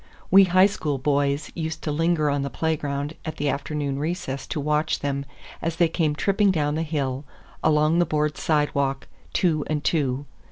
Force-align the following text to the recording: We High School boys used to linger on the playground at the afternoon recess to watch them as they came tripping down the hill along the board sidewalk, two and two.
We 0.31 0.45
High 0.45 0.65
School 0.65 0.97
boys 0.97 1.51
used 1.53 1.83
to 1.83 1.91
linger 1.91 2.31
on 2.31 2.41
the 2.41 2.49
playground 2.49 3.13
at 3.23 3.35
the 3.37 3.49
afternoon 3.49 3.99
recess 3.99 4.47
to 4.47 4.59
watch 4.59 5.01
them 5.01 5.25
as 5.61 5.75
they 5.75 5.87
came 5.89 6.15
tripping 6.15 6.49
down 6.49 6.73
the 6.73 6.81
hill 6.81 7.23
along 7.63 7.99
the 7.99 8.05
board 8.07 8.35
sidewalk, 8.35 9.07
two 9.31 9.63
and 9.67 9.83
two. 9.83 10.25